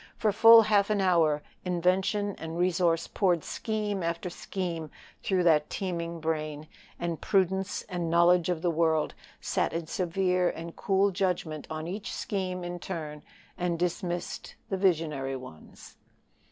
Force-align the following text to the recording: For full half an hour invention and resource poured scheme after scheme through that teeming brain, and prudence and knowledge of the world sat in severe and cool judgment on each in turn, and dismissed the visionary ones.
For 0.17 0.31
full 0.31 0.63
half 0.63 0.89
an 0.89 0.99
hour 0.99 1.43
invention 1.63 2.35
and 2.39 2.57
resource 2.57 3.05
poured 3.05 3.43
scheme 3.43 4.01
after 4.01 4.31
scheme 4.31 4.89
through 5.21 5.43
that 5.43 5.69
teeming 5.69 6.19
brain, 6.19 6.67
and 6.99 7.21
prudence 7.21 7.83
and 7.83 8.09
knowledge 8.09 8.49
of 8.49 8.63
the 8.63 8.71
world 8.71 9.13
sat 9.41 9.73
in 9.73 9.85
severe 9.85 10.49
and 10.49 10.75
cool 10.75 11.11
judgment 11.11 11.67
on 11.69 11.85
each 11.87 12.11
in 12.33 12.79
turn, 12.79 13.21
and 13.59 13.77
dismissed 13.77 14.55
the 14.69 14.77
visionary 14.77 15.35
ones. 15.35 15.97